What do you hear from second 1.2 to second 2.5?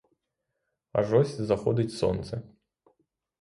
заходить сонце.